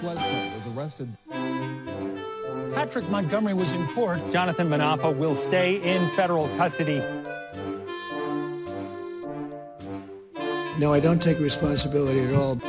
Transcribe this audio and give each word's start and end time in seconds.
Bledsoe 0.00 0.54
was 0.54 0.66
arrested. 0.68 1.08
Patrick 2.74 3.08
Montgomery 3.08 3.54
was 3.54 3.72
in 3.72 3.86
court. 3.88 4.20
Jonathan 4.32 4.68
Munafo 4.68 5.16
will 5.16 5.34
stay 5.34 5.76
in 5.82 6.10
federal 6.14 6.48
custody. 6.56 7.02
No, 10.78 10.92
I 10.92 11.00
don't 11.00 11.20
take 11.20 11.40
responsibility 11.40 12.20
at 12.20 12.34
all. 12.34 12.60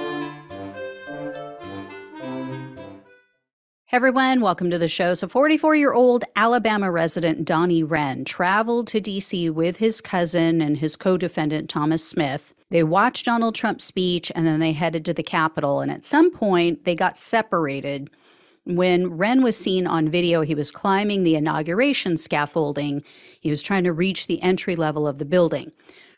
Hey 3.86 3.98
everyone, 3.98 4.42
welcome 4.42 4.70
to 4.70 4.78
the 4.78 4.88
show. 4.88 5.16
So, 5.16 5.28
44 5.28 5.76
year 5.76 5.94
old 5.94 6.24
Alabama 6.36 6.92
resident 6.92 7.46
Donnie 7.46 7.84
Wren 7.84 8.24
traveled 8.24 8.88
to 8.90 9.00
D.C. 9.00 9.50
with 9.50 9.78
his 9.78 10.00
cousin 10.00 10.62
and 10.62 10.78
his 10.78 10.96
co 10.96 11.18
defendant 11.18 11.70
Thomas 11.70 12.08
Smith. 12.08 12.54
They 12.70 12.83
watched 12.83 13.26
Donald 13.26 13.56
Trump's 13.56 13.83
speech 13.83 14.31
and 14.36 14.46
then 14.46 14.60
they 14.60 14.74
headed 14.74 15.06
to 15.06 15.13
the 15.13 15.24
Capitol. 15.24 15.81
And 15.81 15.92
at 15.92 16.05
some 16.05 16.31
point, 16.31 16.86
they 16.86 16.95
got 16.95 17.18
separated. 17.18 18.09
When 18.66 19.18
Wren 19.18 19.42
was 19.42 19.58
seen 19.58 19.88
on 19.88 20.09
video, 20.09 20.42
he 20.42 20.54
was 20.54 20.70
climbing 20.72 21.23
the 21.23 21.36
inauguration 21.36 22.18
scaffolding. 22.18 23.04
He 23.42 23.50
was 23.50 23.64
trying 23.64 23.84
to 23.86 23.94
reach 23.94 24.28
the 24.28 24.42
entry 24.44 24.76
level 24.76 25.08
of 25.08 25.18
the 25.18 25.26
building. 25.26 25.72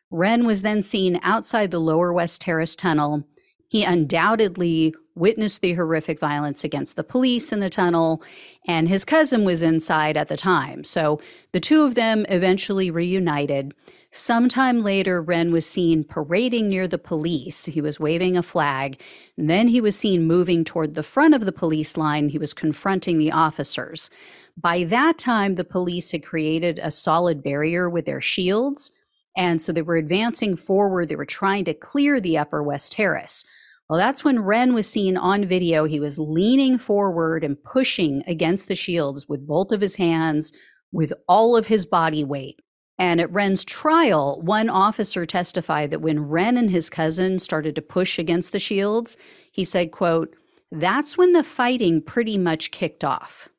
Wren 0.10 0.46
was 0.46 0.62
then 0.62 0.82
seen 0.82 1.20
outside 1.24 1.72
the 1.72 1.80
Lower 1.80 2.12
West 2.12 2.42
Terrace 2.42 2.76
tunnel. 2.76 3.24
He 3.70 3.86
undoubtedly 3.86 4.94
witnessed 5.16 5.62
the 5.62 5.74
horrific 5.74 6.20
violence 6.20 6.64
against 6.64 6.96
the 6.96 7.04
police 7.04 7.52
in 7.52 7.60
the 7.60 7.70
tunnel, 7.70 8.24
and 8.68 8.88
his 8.88 9.06
cousin 9.06 9.44
was 9.44 9.62
inside 9.62 10.18
at 10.18 10.28
the 10.28 10.38
time. 10.38 10.84
So 10.84 11.20
the 11.52 11.60
two 11.60 11.84
of 11.84 11.96
them 11.96 12.26
eventually 12.30 12.90
reunited. 12.90 13.74
Sometime 14.14 14.84
later, 14.84 15.22
Wren 15.22 15.54
was 15.54 15.66
seen 15.66 16.04
parading 16.04 16.68
near 16.68 16.86
the 16.86 16.98
police. 16.98 17.66
He 17.66 17.80
was 17.80 18.00
waving 18.00 18.36
a 18.36 18.44
flag. 18.44 19.00
And 19.38 19.50
then 19.50 19.70
he 19.70 19.80
was 19.80 19.98
seen 19.98 20.28
moving 20.28 20.66
toward 20.66 20.96
the 20.96 21.04
front 21.04 21.34
of 21.34 21.46
the 21.46 21.54
police 21.54 21.96
line. 21.96 22.28
He 22.28 22.38
was 22.38 22.54
confronting 22.54 23.18
the 23.18 23.32
officers. 23.32 24.10
By 24.58 24.84
that 24.84 25.18
time, 25.18 25.56
the 25.56 25.64
police 25.64 26.12
had 26.12 26.26
created 26.26 26.78
a 26.78 26.92
solid 26.92 27.42
barrier 27.42 27.90
with 27.90 28.06
their 28.06 28.20
shields. 28.20 28.92
And 29.38 29.62
so 29.62 29.72
they 29.72 29.82
were 29.82 29.96
advancing 29.96 30.58
forward. 30.58 31.08
They 31.08 31.16
were 31.16 31.26
trying 31.26 31.64
to 31.66 31.74
clear 31.74 32.20
the 32.20 32.38
Upper 32.38 32.62
West 32.62 32.92
Terrace. 32.92 33.46
Well, 33.92 34.00
that's 34.00 34.24
when 34.24 34.40
Wren 34.40 34.74
was 34.74 34.90
seen 34.90 35.18
on 35.18 35.44
video. 35.44 35.84
He 35.84 36.00
was 36.00 36.18
leaning 36.18 36.78
forward 36.78 37.44
and 37.44 37.62
pushing 37.62 38.24
against 38.26 38.70
the 38.70 38.76
shields 38.76 39.28
with 39.28 39.46
both 39.46 39.74
of 39.74 39.82
his 39.82 39.98
hands, 39.98 40.54
with 40.94 41.12
all 41.28 41.58
of 41.58 41.68
his 41.68 41.86
body 41.86 42.24
weight. 42.24 42.62
And 42.98 43.20
at 43.20 43.30
Wren's 43.34 43.66
trial, 43.66 44.40
one 44.44 44.70
officer 44.70 45.26
testified 45.26 45.92
that 45.92 46.00
when 46.00 46.30
Wren 46.30 46.56
and 46.56 46.70
his 46.70 46.90
cousin 46.90 47.38
started 47.38 47.76
to 47.76 47.82
push 47.82 48.18
against 48.18 48.54
the 48.54 48.60
shields, 48.60 49.18
he 49.52 49.66
said, 49.66 49.92
quote, 49.92 50.38
that's 50.72 51.18
when 51.18 51.34
the 51.34 51.44
fighting 51.44 52.02
pretty 52.02 52.38
much 52.38 52.72
kicked 52.72 53.04
off. 53.04 53.50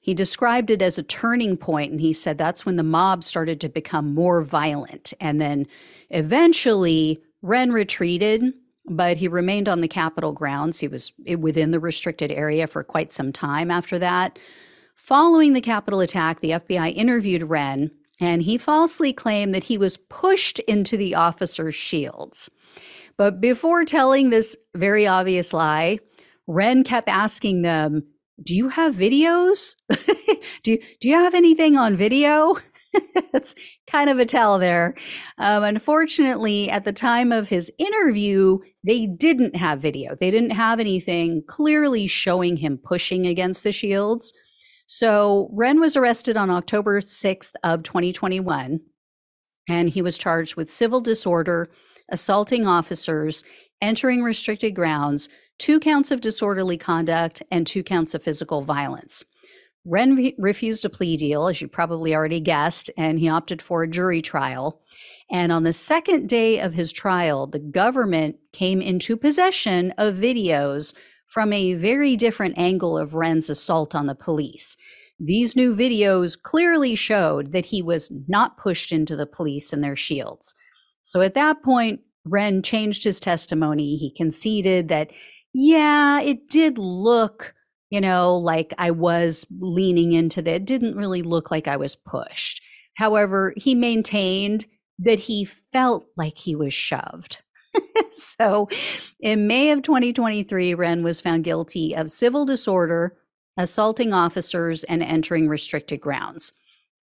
He 0.00 0.12
described 0.12 0.70
it 0.70 0.82
as 0.82 0.98
a 0.98 1.04
turning 1.04 1.56
point, 1.56 1.92
and 1.92 2.00
he 2.00 2.12
said 2.12 2.36
that's 2.36 2.66
when 2.66 2.74
the 2.74 2.82
mob 2.82 3.22
started 3.22 3.60
to 3.60 3.68
become 3.68 4.12
more 4.12 4.42
violent. 4.42 5.14
And 5.20 5.40
then 5.40 5.68
eventually, 6.10 7.22
Wren 7.42 7.70
retreated 7.70 8.54
but 8.88 9.16
he 9.16 9.28
remained 9.28 9.68
on 9.68 9.80
the 9.80 9.88
Capitol 9.88 10.32
grounds. 10.32 10.80
He 10.80 10.88
was 10.88 11.12
eh, 11.26 11.34
within 11.34 11.70
the 11.70 11.80
restricted 11.80 12.30
area 12.30 12.66
for 12.66 12.82
quite 12.82 13.12
some 13.12 13.32
time 13.32 13.70
after 13.70 13.98
that. 13.98 14.38
Following 14.94 15.52
the 15.52 15.60
Capitol 15.60 16.00
attack, 16.00 16.40
the 16.40 16.50
FBI 16.50 16.94
interviewed 16.94 17.42
Wren, 17.42 17.90
and 18.20 18.42
he 18.42 18.58
falsely 18.58 19.12
claimed 19.12 19.54
that 19.54 19.64
he 19.64 19.78
was 19.78 19.96
pushed 19.96 20.58
into 20.60 20.96
the 20.96 21.14
officer's 21.14 21.74
shields. 21.74 22.50
But 23.16 23.40
before 23.40 23.84
telling 23.84 24.30
this 24.30 24.56
very 24.74 25.06
obvious 25.06 25.52
lie, 25.52 26.00
Wren 26.46 26.84
kept 26.84 27.08
asking 27.08 27.62
them, 27.62 28.04
Do 28.42 28.54
you 28.54 28.70
have 28.70 28.94
videos? 28.94 29.76
do, 30.62 30.78
do 31.00 31.08
you 31.08 31.14
have 31.14 31.34
anything 31.34 31.76
on 31.76 31.96
video? 31.96 32.56
it's 33.34 33.54
kind 33.86 34.10
of 34.10 34.18
a 34.18 34.24
tell 34.24 34.58
there. 34.58 34.94
Um, 35.38 35.62
unfortunately, 35.64 36.70
at 36.70 36.84
the 36.84 36.92
time 36.92 37.32
of 37.32 37.48
his 37.48 37.70
interview, 37.78 38.58
they 38.84 39.06
didn't 39.06 39.56
have 39.56 39.80
video. 39.80 40.14
They 40.14 40.30
didn't 40.30 40.50
have 40.50 40.80
anything 40.80 41.42
clearly 41.46 42.06
showing 42.06 42.56
him 42.56 42.78
pushing 42.82 43.26
against 43.26 43.62
the 43.62 43.72
shields. 43.72 44.32
So 44.86 45.50
Wren 45.52 45.80
was 45.80 45.96
arrested 45.96 46.36
on 46.36 46.50
October 46.50 47.00
6th 47.00 47.52
of 47.62 47.82
2021, 47.82 48.80
and 49.68 49.90
he 49.90 50.00
was 50.00 50.16
charged 50.16 50.56
with 50.56 50.70
civil 50.70 51.00
disorder, 51.00 51.68
assaulting 52.10 52.66
officers, 52.66 53.44
entering 53.82 54.22
restricted 54.22 54.74
grounds, 54.74 55.28
two 55.58 55.78
counts 55.78 56.10
of 56.10 56.22
disorderly 56.22 56.78
conduct, 56.78 57.42
and 57.50 57.66
two 57.66 57.82
counts 57.82 58.14
of 58.14 58.22
physical 58.22 58.62
violence. 58.62 59.24
Wren 59.84 60.16
re- 60.16 60.34
refused 60.38 60.84
a 60.84 60.90
plea 60.90 61.16
deal, 61.16 61.48
as 61.48 61.60
you 61.60 61.68
probably 61.68 62.14
already 62.14 62.40
guessed, 62.40 62.90
and 62.96 63.18
he 63.18 63.28
opted 63.28 63.62
for 63.62 63.82
a 63.82 63.88
jury 63.88 64.20
trial. 64.20 64.80
And 65.30 65.52
on 65.52 65.62
the 65.62 65.72
second 65.72 66.28
day 66.28 66.60
of 66.60 66.74
his 66.74 66.92
trial, 66.92 67.46
the 67.46 67.58
government 67.58 68.36
came 68.52 68.80
into 68.80 69.16
possession 69.16 69.92
of 69.98 70.14
videos 70.14 70.94
from 71.26 71.52
a 71.52 71.74
very 71.74 72.16
different 72.16 72.58
angle 72.58 72.96
of 72.96 73.14
Wren's 73.14 73.50
assault 73.50 73.94
on 73.94 74.06
the 74.06 74.14
police. 74.14 74.76
These 75.20 75.56
new 75.56 75.74
videos 75.74 76.40
clearly 76.40 76.94
showed 76.94 77.52
that 77.52 77.66
he 77.66 77.82
was 77.82 78.12
not 78.28 78.56
pushed 78.56 78.92
into 78.92 79.16
the 79.16 79.26
police 79.26 79.72
and 79.72 79.82
their 79.82 79.96
shields. 79.96 80.54
So 81.02 81.20
at 81.20 81.34
that 81.34 81.62
point, 81.62 82.00
Wren 82.24 82.62
changed 82.62 83.04
his 83.04 83.20
testimony. 83.20 83.96
He 83.96 84.12
conceded 84.14 84.88
that, 84.88 85.10
yeah, 85.52 86.20
it 86.20 86.48
did 86.48 86.78
look 86.78 87.54
you 87.90 88.00
know, 88.00 88.36
like 88.36 88.74
I 88.78 88.90
was 88.90 89.46
leaning 89.58 90.12
into 90.12 90.42
that. 90.42 90.54
It 90.54 90.64
didn't 90.64 90.96
really 90.96 91.22
look 91.22 91.50
like 91.50 91.68
I 91.68 91.76
was 91.76 91.96
pushed. 91.96 92.62
However, 92.94 93.54
he 93.56 93.74
maintained 93.74 94.66
that 94.98 95.20
he 95.20 95.44
felt 95.44 96.06
like 96.16 96.36
he 96.36 96.54
was 96.54 96.74
shoved. 96.74 97.42
so 98.10 98.68
in 99.20 99.46
May 99.46 99.70
of 99.70 99.82
2023, 99.82 100.74
Wren 100.74 101.02
was 101.02 101.20
found 101.20 101.44
guilty 101.44 101.94
of 101.94 102.10
civil 102.10 102.44
disorder, 102.44 103.16
assaulting 103.56 104.12
officers, 104.12 104.84
and 104.84 105.02
entering 105.02 105.48
restricted 105.48 106.00
grounds. 106.00 106.52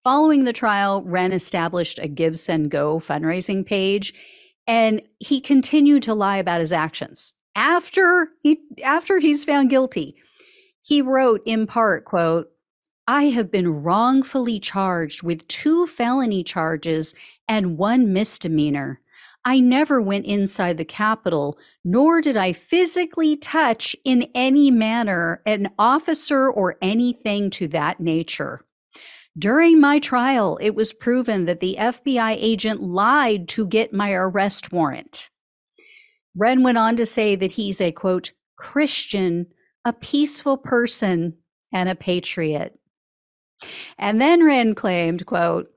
Following 0.04 0.44
the 0.44 0.52
trial, 0.52 1.02
Wren 1.02 1.32
established 1.32 1.98
a 1.98 2.08
Give 2.08 2.38
and 2.48 2.70
Go 2.70 3.00
fundraising 3.00 3.66
page, 3.66 4.14
and 4.66 5.02
he 5.18 5.40
continued 5.40 6.02
to 6.04 6.14
lie 6.14 6.36
about 6.36 6.60
his 6.60 6.72
actions 6.72 7.34
after 7.54 8.30
he 8.42 8.60
after 8.82 9.18
he's 9.18 9.44
found 9.44 9.70
guilty. 9.70 10.16
He 10.90 11.00
wrote 11.00 11.42
in 11.46 11.68
part, 11.68 12.04
quote, 12.04 12.50
I 13.06 13.26
have 13.26 13.48
been 13.48 13.84
wrongfully 13.84 14.58
charged 14.58 15.22
with 15.22 15.46
two 15.46 15.86
felony 15.86 16.42
charges 16.42 17.14
and 17.46 17.78
one 17.78 18.12
misdemeanor. 18.12 19.00
I 19.44 19.60
never 19.60 20.02
went 20.02 20.26
inside 20.26 20.78
the 20.78 20.84
Capitol, 20.84 21.56
nor 21.84 22.20
did 22.20 22.36
I 22.36 22.52
physically 22.52 23.36
touch 23.36 23.94
in 24.04 24.26
any 24.34 24.72
manner 24.72 25.40
an 25.46 25.70
officer 25.78 26.50
or 26.50 26.76
anything 26.82 27.50
to 27.50 27.68
that 27.68 28.00
nature. 28.00 28.66
During 29.38 29.80
my 29.80 30.00
trial, 30.00 30.58
it 30.60 30.74
was 30.74 30.92
proven 30.92 31.44
that 31.44 31.60
the 31.60 31.76
FBI 31.78 32.36
agent 32.36 32.82
lied 32.82 33.46
to 33.50 33.64
get 33.64 33.92
my 33.92 34.10
arrest 34.10 34.72
warrant. 34.72 35.30
Wren 36.34 36.64
went 36.64 36.78
on 36.78 36.96
to 36.96 37.06
say 37.06 37.36
that 37.36 37.52
he's 37.52 37.80
a 37.80 37.92
quote, 37.92 38.32
Christian 38.56 39.46
a 39.84 39.92
peaceful 39.92 40.56
person 40.56 41.34
and 41.72 41.88
a 41.88 41.94
patriot. 41.94 42.78
And 43.98 44.20
then 44.20 44.44
Wren 44.44 44.74
claimed, 44.74 45.26
quote, 45.26 45.70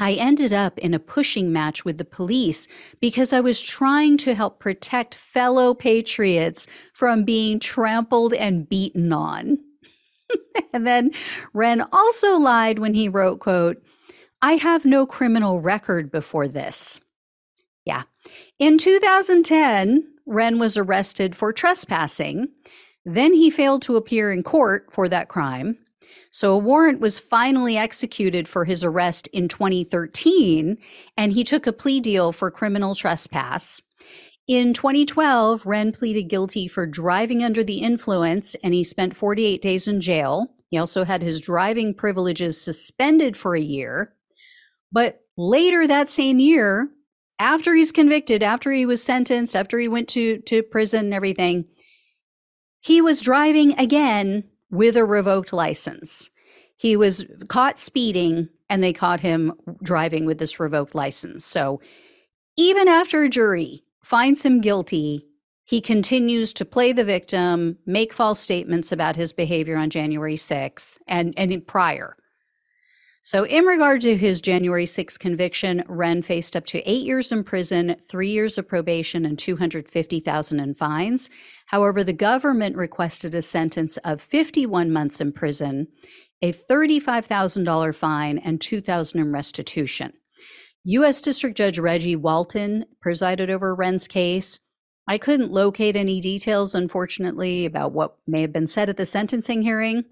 I 0.00 0.12
ended 0.12 0.52
up 0.52 0.78
in 0.78 0.94
a 0.94 1.00
pushing 1.00 1.52
match 1.52 1.84
with 1.84 1.98
the 1.98 2.04
police 2.04 2.68
because 3.00 3.32
I 3.32 3.40
was 3.40 3.60
trying 3.60 4.16
to 4.18 4.34
help 4.34 4.60
protect 4.60 5.14
fellow 5.14 5.74
patriots 5.74 6.68
from 6.94 7.24
being 7.24 7.58
trampled 7.58 8.32
and 8.32 8.68
beaten 8.68 9.12
on. 9.12 9.58
and 10.72 10.86
then 10.86 11.10
Wren 11.52 11.84
also 11.92 12.38
lied 12.38 12.78
when 12.78 12.94
he 12.94 13.08
wrote, 13.08 13.40
quote, 13.40 13.82
I 14.40 14.52
have 14.52 14.84
no 14.84 15.04
criminal 15.04 15.60
record 15.60 16.12
before 16.12 16.46
this. 16.46 17.00
Yeah. 17.84 18.04
In 18.60 18.78
2010, 18.78 20.04
Wren 20.26 20.58
was 20.60 20.76
arrested 20.76 21.34
for 21.34 21.52
trespassing 21.52 22.48
then 23.16 23.32
he 23.32 23.50
failed 23.50 23.82
to 23.82 23.96
appear 23.96 24.32
in 24.32 24.42
court 24.42 24.92
for 24.92 25.08
that 25.08 25.28
crime. 25.28 25.78
So 26.30 26.52
a 26.52 26.58
warrant 26.58 27.00
was 27.00 27.18
finally 27.18 27.76
executed 27.76 28.48
for 28.48 28.64
his 28.64 28.84
arrest 28.84 29.28
in 29.28 29.48
2013, 29.48 30.76
and 31.16 31.32
he 31.32 31.44
took 31.44 31.66
a 31.66 31.72
plea 31.72 32.00
deal 32.00 32.32
for 32.32 32.50
criminal 32.50 32.94
trespass. 32.94 33.82
In 34.46 34.72
2012, 34.72 35.66
Wren 35.66 35.92
pleaded 35.92 36.24
guilty 36.24 36.68
for 36.68 36.86
driving 36.86 37.42
under 37.42 37.62
the 37.62 37.78
influence, 37.78 38.54
and 38.62 38.72
he 38.72 38.82
spent 38.82 39.16
48 39.16 39.60
days 39.60 39.86
in 39.86 40.00
jail. 40.00 40.48
He 40.70 40.78
also 40.78 41.04
had 41.04 41.22
his 41.22 41.40
driving 41.40 41.94
privileges 41.94 42.60
suspended 42.60 43.36
for 43.36 43.54
a 43.54 43.60
year. 43.60 44.14
But 44.90 45.20
later 45.36 45.86
that 45.86 46.08
same 46.08 46.38
year, 46.38 46.88
after 47.38 47.74
he's 47.74 47.92
convicted, 47.92 48.42
after 48.42 48.72
he 48.72 48.86
was 48.86 49.02
sentenced, 49.02 49.54
after 49.54 49.78
he 49.78 49.88
went 49.88 50.08
to, 50.10 50.38
to 50.38 50.62
prison 50.62 51.06
and 51.06 51.14
everything, 51.14 51.66
he 52.88 53.02
was 53.02 53.20
driving 53.20 53.78
again 53.78 54.44
with 54.70 54.96
a 54.96 55.04
revoked 55.04 55.52
license. 55.52 56.30
He 56.74 56.96
was 56.96 57.26
caught 57.46 57.78
speeding 57.78 58.48
and 58.70 58.82
they 58.82 58.94
caught 58.94 59.20
him 59.20 59.52
driving 59.82 60.24
with 60.24 60.38
this 60.38 60.58
revoked 60.58 60.94
license. 60.94 61.44
So 61.44 61.82
even 62.56 62.88
after 62.88 63.22
a 63.22 63.28
jury 63.28 63.84
finds 64.02 64.42
him 64.42 64.62
guilty, 64.62 65.26
he 65.64 65.82
continues 65.82 66.54
to 66.54 66.64
play 66.64 66.92
the 66.92 67.04
victim, 67.04 67.76
make 67.84 68.10
false 68.10 68.40
statements 68.40 68.90
about 68.90 69.16
his 69.16 69.34
behavior 69.34 69.76
on 69.76 69.90
January 69.90 70.36
6th 70.36 70.96
and, 71.06 71.34
and 71.36 71.66
prior. 71.66 72.16
So, 73.30 73.44
in 73.44 73.66
regard 73.66 74.00
to 74.00 74.16
his 74.16 74.40
January 74.40 74.86
6th 74.86 75.18
conviction, 75.18 75.84
Wren 75.86 76.22
faced 76.22 76.56
up 76.56 76.64
to 76.64 76.80
eight 76.90 77.04
years 77.04 77.30
in 77.30 77.44
prison, 77.44 77.96
three 78.08 78.30
years 78.30 78.56
of 78.56 78.66
probation, 78.66 79.26
and 79.26 79.38
250,000 79.38 80.58
in 80.58 80.74
fines. 80.74 81.28
However, 81.66 82.02
the 82.02 82.14
government 82.14 82.74
requested 82.74 83.34
a 83.34 83.42
sentence 83.42 83.98
of 83.98 84.22
51 84.22 84.90
months 84.90 85.20
in 85.20 85.32
prison, 85.32 85.88
a 86.40 86.54
$35,000 86.54 87.94
fine, 87.94 88.38
and 88.38 88.62
2,000 88.62 89.20
in 89.20 89.30
restitution. 89.30 90.14
U.S. 90.84 91.20
District 91.20 91.54
Judge 91.54 91.78
Reggie 91.78 92.16
Walton 92.16 92.86
presided 93.02 93.50
over 93.50 93.74
Wren's 93.74 94.08
case. 94.08 94.58
I 95.06 95.18
couldn't 95.18 95.52
locate 95.52 95.96
any 95.96 96.22
details, 96.22 96.74
unfortunately, 96.74 97.66
about 97.66 97.92
what 97.92 98.16
may 98.26 98.40
have 98.40 98.54
been 98.54 98.66
said 98.66 98.88
at 98.88 98.96
the 98.96 99.04
sentencing 99.04 99.60
hearing. 99.60 100.06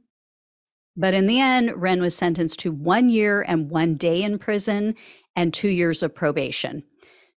But 0.96 1.14
in 1.14 1.26
the 1.26 1.40
end, 1.40 1.72
Wren 1.76 2.00
was 2.00 2.16
sentenced 2.16 2.58
to 2.60 2.72
one 2.72 3.08
year 3.08 3.42
and 3.42 3.70
one 3.70 3.96
day 3.96 4.22
in 4.22 4.38
prison 4.38 4.94
and 5.34 5.52
two 5.52 5.68
years 5.68 6.02
of 6.02 6.14
probation. 6.14 6.82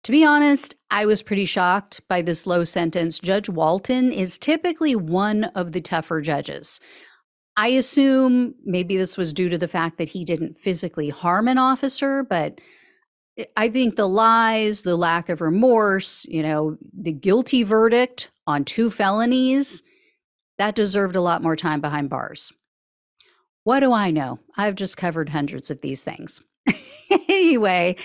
To 0.03 0.11
be 0.11 0.23
honest, 0.23 0.75
I 0.91 1.05
was 1.05 1.23
pretty 1.23 1.45
shocked 1.45 2.01
by 2.07 2.21
this 2.21 2.45
low 2.45 2.63
sentence. 2.63 3.19
Judge 3.19 3.49
Walton 3.49 4.11
is 4.11 4.37
typically 4.37 4.95
one 4.95 5.45
of 5.55 5.71
the 5.71 5.81
tougher 5.81 6.21
judges. 6.21 6.79
I 7.57 7.69
assume 7.69 8.53
maybe 8.63 8.97
this 8.97 9.17
was 9.17 9.33
due 9.33 9.49
to 9.49 9.57
the 9.57 9.67
fact 9.67 9.97
that 9.97 10.09
he 10.09 10.23
didn't 10.23 10.59
physically 10.59 11.09
harm 11.09 11.47
an 11.47 11.57
officer, 11.57 12.23
but 12.23 12.61
I 13.55 13.69
think 13.69 13.95
the 13.95 14.07
lies, 14.07 14.83
the 14.83 14.95
lack 14.95 15.29
of 15.29 15.41
remorse, 15.41 16.25
you 16.29 16.43
know, 16.43 16.77
the 16.93 17.11
guilty 17.11 17.63
verdict 17.63 18.29
on 18.45 18.63
two 18.63 18.91
felonies, 18.91 19.81
that 20.59 20.75
deserved 20.75 21.15
a 21.15 21.21
lot 21.21 21.43
more 21.43 21.55
time 21.55 21.81
behind 21.81 22.09
bars. 22.09 22.51
What 23.67 23.81
do 23.81 23.91
I 23.91 24.11
know? 24.11 24.39
I've 24.55 24.75
just 24.75 24.95
covered 24.95 25.27
hundreds 25.27 25.69
of 25.69 25.81
these 25.81 26.01
things. 26.01 26.41
anyway, 27.27 27.97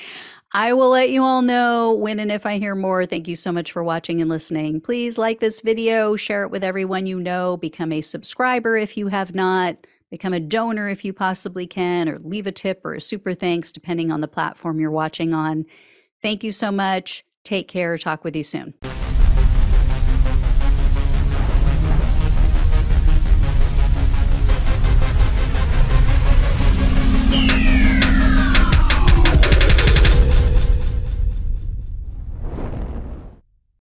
I 0.52 0.72
will 0.72 0.90
let 0.90 1.10
you 1.10 1.22
all 1.22 1.40
know 1.40 1.94
when 1.94 2.18
and 2.18 2.32
if 2.32 2.44
I 2.46 2.58
hear 2.58 2.74
more. 2.74 3.06
Thank 3.06 3.28
you 3.28 3.36
so 3.36 3.52
much 3.52 3.70
for 3.70 3.84
watching 3.84 4.20
and 4.20 4.28
listening. 4.28 4.80
Please 4.80 5.18
like 5.18 5.38
this 5.38 5.60
video, 5.60 6.16
share 6.16 6.42
it 6.42 6.50
with 6.50 6.64
everyone 6.64 7.06
you 7.06 7.20
know, 7.20 7.58
become 7.58 7.92
a 7.92 8.00
subscriber 8.00 8.76
if 8.76 8.96
you 8.96 9.06
have 9.06 9.36
not. 9.36 9.76
Become 10.10 10.32
a 10.32 10.40
donor 10.40 10.88
if 10.88 11.04
you 11.04 11.12
possibly 11.12 11.68
can, 11.68 12.08
or 12.08 12.18
leave 12.18 12.48
a 12.48 12.52
tip 12.52 12.80
or 12.84 12.94
a 12.94 13.00
super 13.00 13.32
thanks, 13.32 13.70
depending 13.70 14.10
on 14.10 14.20
the 14.20 14.26
platform 14.26 14.80
you're 14.80 14.90
watching 14.90 15.32
on. 15.32 15.64
Thank 16.22 16.42
you 16.42 16.50
so 16.50 16.72
much. 16.72 17.24
Take 17.44 17.68
care. 17.68 17.96
Talk 17.96 18.24
with 18.24 18.34
you 18.34 18.42
soon. 18.42 18.74